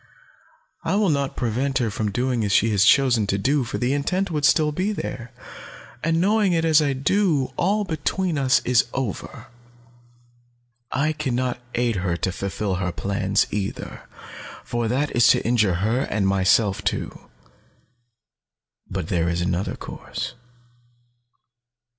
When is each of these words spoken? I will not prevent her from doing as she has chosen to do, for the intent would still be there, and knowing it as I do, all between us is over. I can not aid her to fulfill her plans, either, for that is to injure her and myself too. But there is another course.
I 0.83 0.95
will 0.95 1.11
not 1.11 1.35
prevent 1.35 1.77
her 1.77 1.91
from 1.91 2.09
doing 2.09 2.43
as 2.43 2.51
she 2.51 2.71
has 2.71 2.85
chosen 2.85 3.27
to 3.27 3.37
do, 3.37 3.63
for 3.63 3.77
the 3.77 3.93
intent 3.93 4.31
would 4.31 4.45
still 4.45 4.71
be 4.71 4.91
there, 4.91 5.31
and 6.03 6.19
knowing 6.19 6.53
it 6.53 6.65
as 6.65 6.81
I 6.81 6.93
do, 6.93 7.49
all 7.55 7.83
between 7.83 8.35
us 8.35 8.63
is 8.65 8.87
over. 8.95 9.45
I 10.91 11.13
can 11.13 11.35
not 11.35 11.59
aid 11.75 11.97
her 11.97 12.17
to 12.17 12.31
fulfill 12.31 12.77
her 12.81 12.91
plans, 12.91 13.45
either, 13.51 14.01
for 14.63 14.87
that 14.87 15.15
is 15.15 15.27
to 15.27 15.45
injure 15.45 15.75
her 15.85 15.99
and 16.09 16.27
myself 16.27 16.83
too. 16.83 17.29
But 18.89 19.07
there 19.07 19.29
is 19.29 19.39
another 19.41 19.75
course. 19.75 20.33